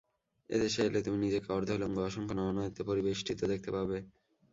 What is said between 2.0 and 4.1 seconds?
অসংখ্য নর-নারীতে পরিবেষ্টিত দেখতে পাবে।